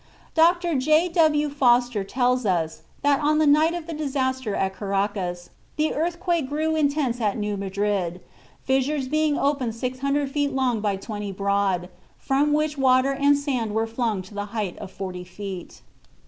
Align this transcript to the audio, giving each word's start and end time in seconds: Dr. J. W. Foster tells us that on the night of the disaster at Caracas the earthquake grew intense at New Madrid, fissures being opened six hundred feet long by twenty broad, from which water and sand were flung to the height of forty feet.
Dr. 0.33 0.73
J. 0.79 1.07
W. 1.09 1.47
Foster 1.47 2.03
tells 2.03 2.43
us 2.43 2.81
that 3.03 3.19
on 3.19 3.37
the 3.37 3.45
night 3.45 3.75
of 3.75 3.85
the 3.85 3.93
disaster 3.93 4.55
at 4.55 4.73
Caracas 4.73 5.51
the 5.75 5.93
earthquake 5.93 6.49
grew 6.49 6.75
intense 6.75 7.21
at 7.21 7.37
New 7.37 7.55
Madrid, 7.55 8.19
fissures 8.63 9.07
being 9.07 9.37
opened 9.37 9.75
six 9.75 9.99
hundred 9.99 10.31
feet 10.31 10.53
long 10.53 10.79
by 10.81 10.95
twenty 10.95 11.31
broad, 11.31 11.87
from 12.17 12.51
which 12.51 12.79
water 12.79 13.11
and 13.11 13.37
sand 13.37 13.75
were 13.75 13.85
flung 13.85 14.23
to 14.23 14.33
the 14.33 14.45
height 14.57 14.75
of 14.79 14.89
forty 14.91 15.23
feet. 15.23 15.83